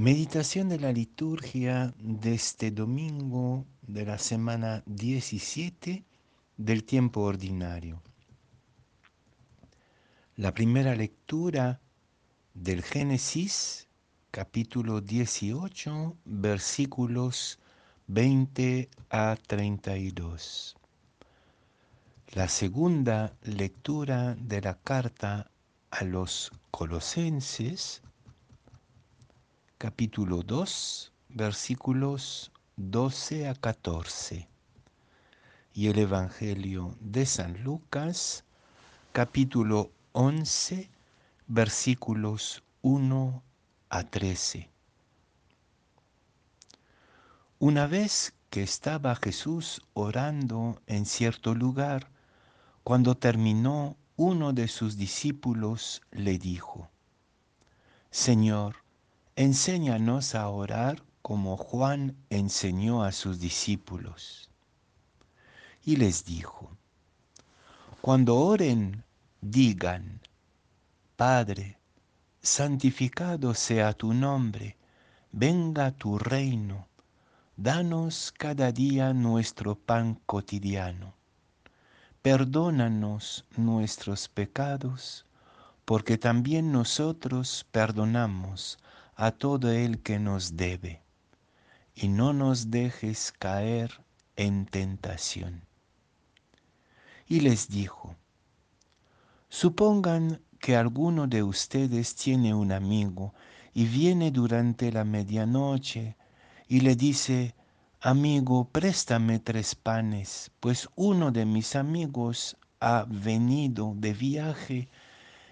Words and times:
Meditación 0.00 0.70
de 0.70 0.80
la 0.80 0.92
liturgia 0.92 1.92
de 1.98 2.32
este 2.32 2.70
domingo 2.70 3.66
de 3.82 4.06
la 4.06 4.16
semana 4.16 4.82
17 4.86 6.06
del 6.56 6.84
tiempo 6.84 7.20
ordinario. 7.20 8.00
La 10.36 10.54
primera 10.54 10.94
lectura 10.94 11.82
del 12.54 12.82
Génesis, 12.82 13.88
capítulo 14.30 15.02
18, 15.02 16.16
versículos 16.24 17.58
20 18.06 18.88
a 19.10 19.36
32. 19.46 20.76
La 22.32 22.48
segunda 22.48 23.36
lectura 23.42 24.34
de 24.36 24.62
la 24.62 24.78
carta 24.78 25.50
a 25.90 26.04
los 26.04 26.52
colosenses, 26.70 28.02
capítulo 29.80 30.42
2, 30.42 31.10
versículos 31.30 32.52
12 32.76 33.48
a 33.48 33.54
14. 33.54 34.46
Y 35.72 35.86
el 35.86 35.98
Evangelio 35.98 36.94
de 37.00 37.24
San 37.24 37.64
Lucas, 37.64 38.44
capítulo 39.12 39.90
11, 40.12 40.90
versículos 41.46 42.62
1 42.82 43.42
a 43.88 44.02
13. 44.04 44.68
Una 47.58 47.86
vez 47.86 48.34
que 48.50 48.62
estaba 48.62 49.16
Jesús 49.16 49.80
orando 49.94 50.78
en 50.88 51.06
cierto 51.06 51.54
lugar, 51.54 52.10
cuando 52.84 53.14
terminó, 53.14 53.96
uno 54.16 54.52
de 54.52 54.68
sus 54.68 54.98
discípulos 54.98 56.02
le 56.10 56.36
dijo, 56.36 56.90
Señor, 58.10 58.79
enséñanos 59.40 60.34
a 60.34 60.50
orar 60.50 61.02
como 61.22 61.56
Juan 61.56 62.14
enseñó 62.28 63.04
a 63.04 63.10
sus 63.10 63.40
discípulos. 63.40 64.50
Y 65.82 65.96
les 65.96 66.26
dijo, 66.26 66.76
cuando 68.02 68.36
oren, 68.36 69.02
digan, 69.40 70.20
Padre, 71.16 71.78
santificado 72.42 73.54
sea 73.54 73.94
tu 73.94 74.12
nombre, 74.12 74.76
venga 75.32 75.90
tu 75.92 76.18
reino, 76.18 76.88
danos 77.56 78.34
cada 78.36 78.72
día 78.72 79.14
nuestro 79.14 79.74
pan 79.74 80.20
cotidiano. 80.26 81.14
Perdónanos 82.20 83.46
nuestros 83.56 84.28
pecados, 84.28 85.24
porque 85.86 86.18
también 86.18 86.72
nosotros 86.72 87.66
perdonamos 87.72 88.76
a 89.22 89.32
todo 89.32 89.70
el 89.70 90.00
que 90.00 90.18
nos 90.18 90.56
debe, 90.56 91.02
y 91.94 92.08
no 92.08 92.32
nos 92.32 92.70
dejes 92.70 93.34
caer 93.38 94.00
en 94.36 94.64
tentación. 94.64 95.66
Y 97.26 97.40
les 97.40 97.68
dijo, 97.68 98.16
supongan 99.50 100.40
que 100.58 100.74
alguno 100.74 101.26
de 101.26 101.42
ustedes 101.42 102.14
tiene 102.14 102.54
un 102.54 102.72
amigo 102.72 103.34
y 103.74 103.84
viene 103.84 104.30
durante 104.30 104.90
la 104.90 105.04
medianoche 105.04 106.16
y 106.66 106.80
le 106.80 106.96
dice, 106.96 107.54
amigo, 108.00 108.70
préstame 108.72 109.38
tres 109.38 109.74
panes, 109.74 110.50
pues 110.60 110.88
uno 110.96 111.30
de 111.30 111.44
mis 111.44 111.76
amigos 111.76 112.56
ha 112.80 113.04
venido 113.06 113.92
de 113.96 114.14
viaje 114.14 114.88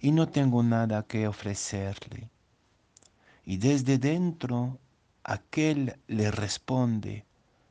y 0.00 0.10
no 0.10 0.28
tengo 0.28 0.64
nada 0.64 1.04
que 1.04 1.28
ofrecerle. 1.28 2.28
Y 3.44 3.56
desde 3.56 3.98
dentro 3.98 4.78
aquel 5.24 5.96
le 6.06 6.30
responde, 6.30 7.26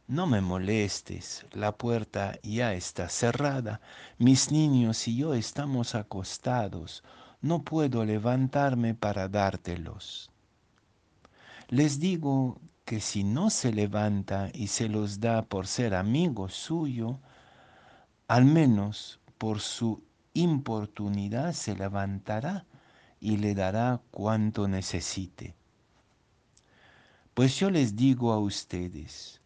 no 0.08 0.28
me 0.28 0.41
molestes, 0.41 1.45
la 1.53 1.72
puerta 1.72 2.38
ya 2.44 2.73
está 2.73 3.07
cerrada, 3.07 3.79
mis 4.18 4.51
niños 4.51 5.07
y 5.07 5.16
yo 5.16 5.34
estamos 5.34 5.96
acostados, 5.96 7.03
no 7.41 7.63
puedo 7.63 8.03
levantarme 8.03 8.94
para 8.94 9.29
dártelos. 9.29 10.29
Les 11.69 12.01
digo 12.01 12.59
que 12.84 13.00
si 13.00 13.23
no 13.23 13.50
se 13.50 13.72
levanta 13.72 14.50
y 14.53 14.67
se 14.67 14.90
los 14.90 15.22
da 15.22 15.44
por 15.44 15.67
ser 15.67 15.96
amigo 15.96 16.50
suyo, 16.50 17.19
al 18.28 18.44
menos 18.44 19.22
por 19.38 19.62
su 19.62 20.03
importunidad 20.34 21.53
se 21.53 21.75
levantará 21.75 22.66
y 23.22 23.38
le 23.38 23.56
dará 23.56 24.01
cuanto 24.12 24.67
necesite. 24.67 25.56
Pues 27.34 27.58
yo 27.58 27.69
les 27.69 27.96
digo 27.96 28.34
a 28.34 28.40
ustedes, 28.40 29.40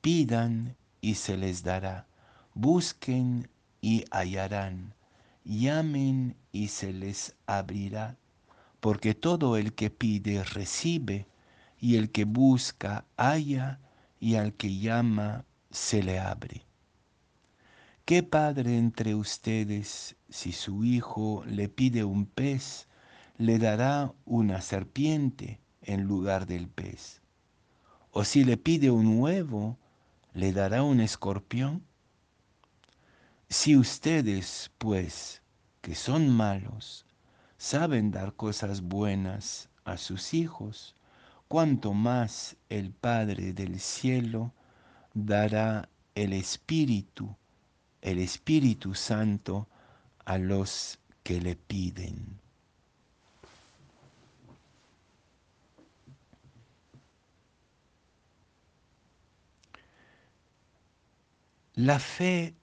pidan 0.00 0.76
y 1.00 1.16
se 1.16 1.36
les 1.36 1.64
dará, 1.64 2.06
busquen 2.54 3.50
y 3.80 4.04
hallarán, 4.12 4.94
llamen 5.44 6.36
y 6.52 6.68
se 6.68 6.92
les 6.92 7.34
abrirá, 7.46 8.16
porque 8.78 9.14
todo 9.14 9.56
el 9.56 9.72
que 9.72 9.90
pide 9.90 10.44
recibe, 10.44 11.26
y 11.80 11.96
el 11.96 12.12
que 12.12 12.26
busca 12.26 13.04
halla, 13.16 13.80
y 14.20 14.36
al 14.36 14.54
que 14.54 14.78
llama 14.78 15.44
se 15.72 16.00
le 16.00 16.20
abre. 16.20 16.64
¿Qué 18.04 18.22
padre 18.22 18.78
entre 18.78 19.16
ustedes, 19.16 20.14
si 20.28 20.52
su 20.52 20.84
hijo 20.84 21.42
le 21.44 21.68
pide 21.68 22.04
un 22.04 22.24
pez, 22.24 22.86
le 23.36 23.58
dará 23.58 24.12
una 24.24 24.60
serpiente 24.60 25.60
en 25.80 26.04
lugar 26.04 26.46
del 26.46 26.68
pez? 26.68 27.21
¿O 28.14 28.24
si 28.24 28.44
le 28.44 28.58
pide 28.58 28.90
un 28.90 29.20
huevo, 29.20 29.78
le 30.34 30.52
dará 30.52 30.82
un 30.82 31.00
escorpión? 31.00 31.82
Si 33.48 33.74
ustedes, 33.74 34.70
pues, 34.76 35.40
que 35.80 35.94
son 35.94 36.28
malos, 36.28 37.06
saben 37.56 38.10
dar 38.10 38.34
cosas 38.34 38.82
buenas 38.82 39.70
a 39.84 39.96
sus 39.96 40.34
hijos, 40.34 40.94
cuanto 41.48 41.94
más 41.94 42.54
el 42.68 42.90
Padre 42.92 43.54
del 43.54 43.80
cielo 43.80 44.52
dará 45.14 45.88
el 46.14 46.34
Espíritu, 46.34 47.34
el 48.02 48.18
Espíritu 48.18 48.94
Santo 48.94 49.70
a 50.26 50.36
los 50.36 50.98
que 51.22 51.40
le 51.40 51.56
piden. 51.56 52.41
La 61.74 61.98
fe 61.98 62.54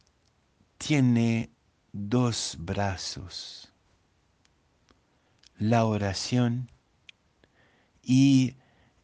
tiene 0.78 1.50
dos 1.92 2.58
brazos, 2.60 3.74
la 5.58 5.86
oración 5.86 6.70
y 8.04 8.56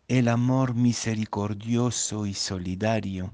el 0.08 0.28
amor 0.28 0.76
misericordioso 0.76 2.28
y 2.28 2.36
solidario, 2.36 3.34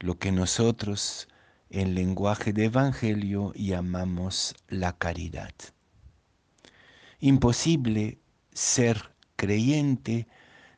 lo 0.00 0.18
que 0.18 0.32
nosotros 0.32 1.28
en 1.68 1.94
lenguaje 1.94 2.52
de 2.52 2.64
evangelio 2.64 3.52
llamamos 3.54 4.56
la 4.66 4.98
caridad. 4.98 5.54
Imposible 7.20 8.18
ser 8.52 9.14
creyente 9.36 10.26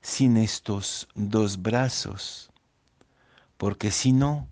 sin 0.02 0.36
estos 0.36 1.08
dos 1.14 1.62
brazos, 1.62 2.51
porque 3.62 3.92
si 3.92 4.12
no, 4.12 4.48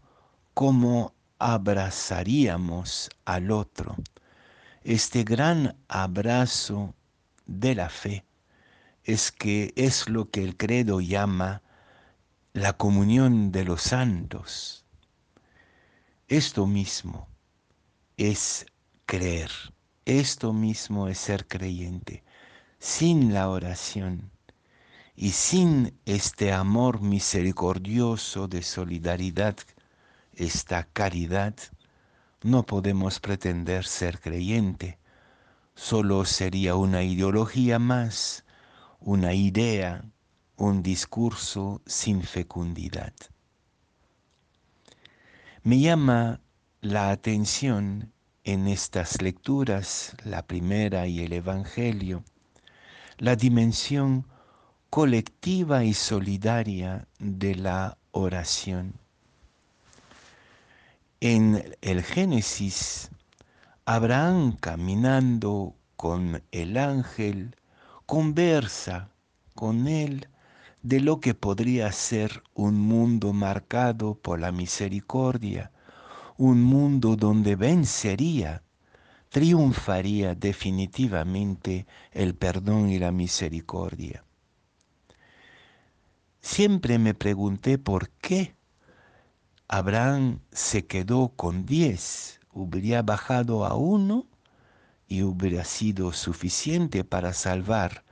¿cómo 0.54 1.15
abrazaríamos 1.41 3.10
al 3.25 3.50
otro? 3.50 3.97
Este 4.84 5.25
gran 5.25 5.76
abrazo 5.88 6.94
de 7.44 7.75
la 7.75 7.88
fe 7.88 8.25
es 9.03 9.33
que 9.33 9.72
es 9.74 10.09
lo 10.09 10.30
que 10.30 10.45
el 10.45 10.57
credo 10.57 11.01
llama 11.01 11.60
la 12.53 12.74
comunión 12.74 13.51
de 13.51 13.65
los 13.65 13.83
santos. 13.83 14.84
Esto 16.28 16.68
mismo 16.68 17.27
es 18.16 18.65
creer, 19.06 19.51
esto 20.04 20.53
mismo 20.53 21.09
es 21.09 21.18
ser 21.18 21.48
creyente. 21.48 22.22
Sin 22.78 23.34
la 23.34 23.48
oración 23.48 24.30
y 25.22 25.32
sin 25.32 26.00
este 26.06 26.50
amor 26.50 27.02
misericordioso 27.02 28.48
de 28.48 28.62
solidaridad, 28.62 29.54
esta 30.32 30.84
caridad, 30.84 31.54
no 32.42 32.64
podemos 32.64 33.20
pretender 33.20 33.84
ser 33.84 34.18
creyente. 34.18 34.98
Solo 35.74 36.24
sería 36.24 36.74
una 36.74 37.02
ideología 37.02 37.78
más 37.78 38.46
una 38.98 39.34
idea, 39.34 40.06
un 40.56 40.82
discurso 40.82 41.82
sin 41.84 42.22
fecundidad. 42.22 43.12
Me 45.62 45.80
llama 45.80 46.40
la 46.80 47.10
atención 47.10 48.10
en 48.44 48.68
estas 48.68 49.20
lecturas, 49.20 50.16
la 50.24 50.46
primera 50.46 51.06
y 51.06 51.20
el 51.20 51.34
Evangelio, 51.34 52.24
la 53.18 53.36
dimensión 53.36 54.26
colectiva 54.91 55.84
y 55.84 55.95
solidaria 55.95 57.07
de 57.21 57.54
la 57.54 57.97
oración. 58.10 58.95
En 61.21 61.77
el 61.81 62.03
Génesis, 62.03 63.09
Abraham 63.84 64.57
caminando 64.57 65.77
con 65.95 66.42
el 66.51 66.77
ángel 66.77 67.54
conversa 68.04 69.10
con 69.54 69.87
él 69.87 70.27
de 70.83 70.98
lo 70.98 71.21
que 71.21 71.34
podría 71.34 71.92
ser 71.92 72.42
un 72.54 72.75
mundo 72.75 73.33
marcado 73.33 74.16
por 74.16 74.41
la 74.41 74.51
misericordia, 74.51 75.71
un 76.37 76.63
mundo 76.63 77.15
donde 77.15 77.54
vencería, 77.54 78.65
triunfaría 79.28 80.34
definitivamente 80.34 81.87
el 82.10 82.34
perdón 82.34 82.91
y 82.91 82.98
la 82.98 83.13
misericordia. 83.13 84.25
Siempre 86.41 86.98
me 86.98 87.15
pregunté 87.15 87.78
por 87.78 88.09
qué 88.10 88.54
Abraham 89.69 90.41
se 90.51 90.87
quedó 90.87 91.28
con 91.28 91.66
diez, 91.66 92.41
hubiera 92.53 93.03
bajado 93.03 93.65
a 93.65 93.75
uno 93.75 94.27
y 95.07 95.22
hubiera 95.22 95.65
sido 95.65 96.13
suficiente 96.13 97.04
para 97.04 97.34
salvar 97.34 98.04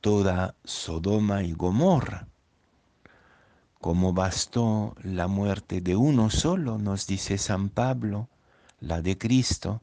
toda 0.00 0.56
Sodoma 0.64 1.42
y 1.42 1.52
Gomorra. 1.52 2.28
Como 3.80 4.12
bastó 4.12 4.94
la 5.02 5.28
muerte 5.28 5.80
de 5.80 5.94
uno 5.94 6.30
solo, 6.30 6.78
nos 6.78 7.06
dice 7.06 7.38
San 7.38 7.68
Pablo, 7.68 8.28
la 8.80 9.00
de 9.00 9.16
Cristo, 9.16 9.82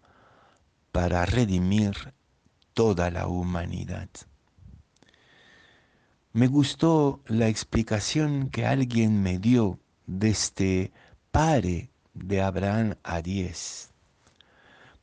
para 0.92 1.26
redimir 1.26 2.14
toda 2.74 3.12
la 3.12 3.28
humanidad. 3.28 4.10
Me 6.34 6.48
gustó 6.48 7.20
la 7.28 7.50
explicación 7.50 8.50
que 8.52 8.66
alguien 8.66 9.22
me 9.22 9.38
dio 9.38 9.80
de 10.08 10.30
este 10.30 10.94
pare 11.30 11.90
de 12.14 12.42
Abraham 12.42 12.96
a 13.04 13.22
diez. 13.22 13.90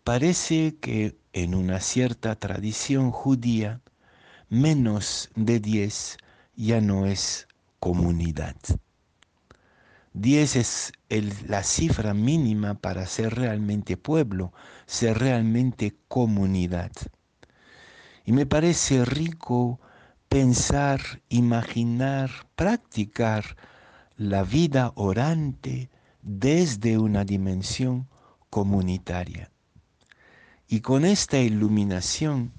Parece 0.05 0.77
que 0.81 1.19
en 1.35 1.55
una 1.55 1.81
cierta 1.81 2.35
tradición 2.37 3.11
judía, 3.11 3.83
menos 4.49 5.29
de 5.35 5.61
diez 5.61 6.17
ya 6.57 6.81
no 6.81 7.05
es 7.05 7.47
comunidad. 7.79 8.57
Diez 10.15 10.57
es 10.57 10.93
la 11.47 11.63
cifra 11.63 12.15
mínima 12.15 12.73
para 12.73 13.05
ser 13.05 13.35
realmente 13.35 13.99
pueblo, 13.99 14.55
ser 14.87 15.19
realmente 15.19 15.95
comunidad. 16.09 16.91
Y 18.25 18.33
me 18.33 18.47
parece 18.47 19.05
rico 19.05 19.79
pensar, 20.29 21.01
imaginar, 21.29 22.31
practicar 22.55 23.57
la 24.17 24.43
vida 24.43 24.93
orante 24.95 25.91
desde 26.23 26.99
una 26.99 27.25
dimensión 27.25 28.09
comunitaria. 28.51 29.51
Y 30.69 30.81
con 30.81 31.05
esta 31.05 31.39
iluminación 31.39 32.53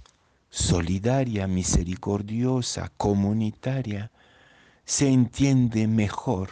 solidaria, 0.50 1.48
misericordiosa, 1.48 2.92
comunitaria, 2.98 4.12
se 4.86 5.10
entiende 5.10 5.88
mejor 5.88 6.50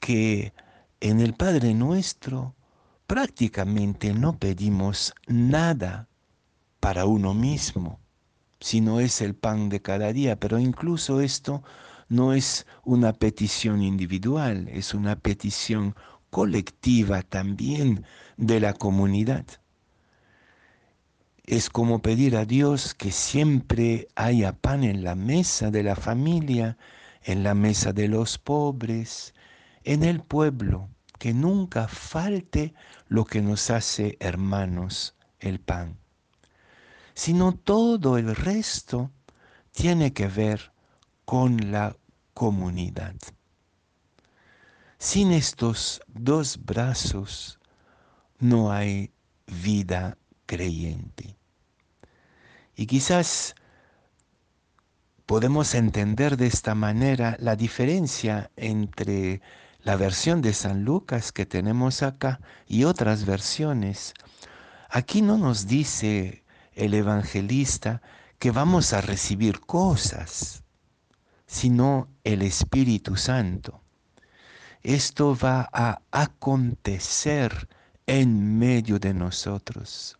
que 0.00 0.54
en 1.00 1.20
el 1.20 1.34
Padre 1.34 1.74
nuestro 1.74 2.54
prácticamente 3.06 4.14
no 4.14 4.38
pedimos 4.38 5.12
nada 5.26 6.08
para 6.80 7.04
uno 7.04 7.34
mismo, 7.34 8.00
sino 8.64 8.98
es 8.98 9.20
el 9.20 9.34
pan 9.34 9.68
de 9.68 9.82
cada 9.82 10.10
día, 10.14 10.40
pero 10.40 10.58
incluso 10.58 11.20
esto 11.20 11.62
no 12.08 12.32
es 12.32 12.66
una 12.82 13.12
petición 13.12 13.82
individual, 13.82 14.68
es 14.68 14.94
una 14.94 15.16
petición 15.16 15.94
colectiva 16.30 17.20
también 17.20 18.06
de 18.38 18.60
la 18.60 18.72
comunidad. 18.72 19.44
Es 21.44 21.68
como 21.68 22.00
pedir 22.00 22.38
a 22.38 22.46
Dios 22.46 22.94
que 22.94 23.12
siempre 23.12 24.08
haya 24.14 24.54
pan 24.54 24.82
en 24.82 25.04
la 25.04 25.14
mesa 25.14 25.70
de 25.70 25.82
la 25.82 25.94
familia, 25.94 26.78
en 27.22 27.42
la 27.42 27.52
mesa 27.52 27.92
de 27.92 28.08
los 28.08 28.38
pobres, 28.38 29.34
en 29.82 30.04
el 30.04 30.22
pueblo, 30.22 30.88
que 31.18 31.34
nunca 31.34 31.86
falte 31.86 32.72
lo 33.08 33.26
que 33.26 33.42
nos 33.42 33.68
hace 33.68 34.16
hermanos, 34.20 35.16
el 35.38 35.60
pan. 35.60 35.98
Sino 37.14 37.52
todo 37.52 38.18
el 38.18 38.34
resto 38.34 39.10
tiene 39.72 40.12
que 40.12 40.28
ver 40.28 40.72
con 41.24 41.70
la 41.70 41.96
comunidad. 42.34 43.14
Sin 44.98 45.32
estos 45.32 46.00
dos 46.08 46.64
brazos 46.64 47.58
no 48.38 48.72
hay 48.72 49.12
vida 49.46 50.18
creyente. 50.46 51.36
Y 52.76 52.86
quizás 52.86 53.54
podemos 55.26 55.74
entender 55.74 56.36
de 56.36 56.46
esta 56.46 56.74
manera 56.74 57.36
la 57.40 57.56
diferencia 57.56 58.50
entre 58.56 59.40
la 59.80 59.96
versión 59.96 60.42
de 60.42 60.54
San 60.54 60.84
Lucas 60.84 61.32
que 61.32 61.46
tenemos 61.46 62.02
acá 62.02 62.40
y 62.66 62.84
otras 62.84 63.26
versiones. 63.26 64.14
Aquí 64.88 65.22
no 65.22 65.38
nos 65.38 65.66
dice 65.66 66.43
el 66.74 66.94
evangelista 66.94 68.02
que 68.38 68.50
vamos 68.50 68.92
a 68.92 69.00
recibir 69.00 69.60
cosas 69.60 70.64
sino 71.54 72.08
el 72.24 72.42
Espíritu 72.42 73.16
Santo. 73.16 73.80
Esto 74.82 75.36
va 75.36 75.68
a 75.72 76.02
acontecer 76.10 77.68
en 78.06 78.58
medio 78.58 78.98
de 78.98 79.14
nosotros. 79.14 80.18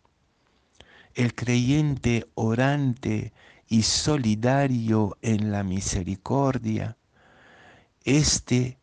El 1.13 1.35
creyente 1.35 2.25
orante 2.35 3.33
y 3.67 3.83
solidario 3.83 5.17
en 5.21 5.51
la 5.51 5.63
misericordia, 5.63 6.97
este 8.05 8.77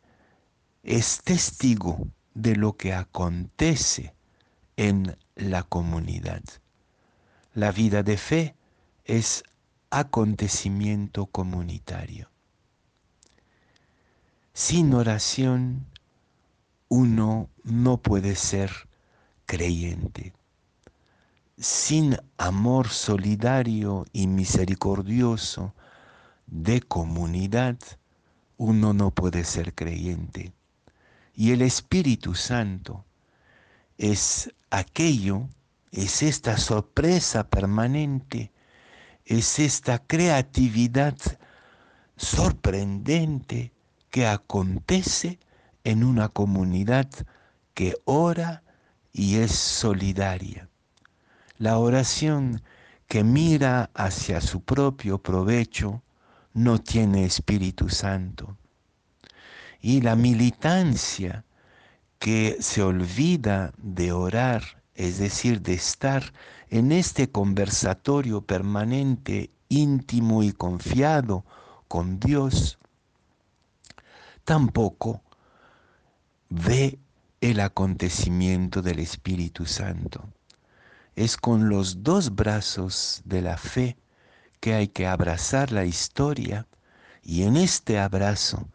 es 0.83 1.21
testigo 1.23 2.07
de 2.35 2.55
lo 2.55 2.73
que 2.73 2.93
acontece 2.93 4.13
en 4.77 5.17
la 5.35 5.63
comunidad. 5.63 6.43
La 7.53 7.71
vida 7.71 8.01
de 8.01 8.17
fe 8.17 8.55
es 9.05 9.43
acontecimiento 9.91 11.27
comunitario. 11.27 12.29
Sin 14.53 14.93
oración 14.93 15.85
uno 16.89 17.49
no 17.63 17.97
puede 17.97 18.35
ser 18.35 18.71
creyente. 19.45 20.33
Sin 21.57 22.17
amor 22.37 22.89
solidario 22.89 24.05
y 24.13 24.27
misericordioso 24.27 25.73
de 26.47 26.81
comunidad, 26.81 27.77
uno 28.57 28.93
no 28.93 29.11
puede 29.11 29.43
ser 29.43 29.73
creyente. 29.73 30.53
Y 31.35 31.51
el 31.51 31.61
Espíritu 31.61 32.33
Santo 32.33 33.05
es 33.97 34.51
aquello, 34.69 35.47
es 35.93 36.23
esta 36.23 36.57
sorpresa 36.57 37.47
permanente, 37.49 38.51
es 39.25 39.59
esta 39.59 39.99
creatividad 39.99 41.15
sorprendente 42.17 43.71
que 44.09 44.25
acontece 44.27 45.39
en 45.83 46.03
una 46.03 46.29
comunidad 46.29 47.07
que 47.75 47.95
ora 48.05 48.63
y 49.11 49.35
es 49.35 49.51
solidaria. 49.51 50.67
La 51.59 51.77
oración 51.77 52.63
que 53.07 53.23
mira 53.23 53.91
hacia 53.93 54.41
su 54.41 54.63
propio 54.63 55.19
provecho 55.19 56.01
no 56.53 56.79
tiene 56.79 57.25
Espíritu 57.25 57.89
Santo. 57.89 58.57
Y 59.79 60.01
la 60.01 60.15
militancia 60.15 61.45
que 62.17 62.57
se 62.61 62.81
olvida 62.81 63.73
de 63.77 64.11
orar, 64.11 64.82
es 64.95 65.17
decir, 65.17 65.61
de 65.61 65.73
estar 65.73 66.33
en 66.69 66.91
este 66.91 67.29
conversatorio 67.29 68.41
permanente, 68.41 69.49
íntimo 69.69 70.43
y 70.43 70.51
confiado 70.51 71.45
con 71.87 72.19
Dios, 72.19 72.77
tampoco 74.43 75.21
ve 76.49 76.99
el 77.41 77.59
acontecimiento 77.59 78.81
del 78.81 78.99
Espíritu 78.99 79.65
Santo. 79.65 80.29
Es 81.15 81.37
con 81.37 81.69
los 81.69 82.03
dos 82.03 82.35
brazos 82.35 83.21
de 83.25 83.41
la 83.41 83.57
fe 83.57 83.97
que 84.59 84.73
hay 84.73 84.87
que 84.87 85.07
abrazar 85.07 85.71
la 85.71 85.85
historia 85.85 86.67
y 87.21 87.43
en 87.43 87.57
este 87.57 87.99
abrazo 87.99 88.67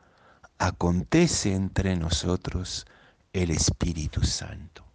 acontece 0.58 1.54
entre 1.54 1.96
nosotros 1.96 2.87
el 3.32 3.50
Espíritu 3.50 4.25
Santo. 4.25 4.88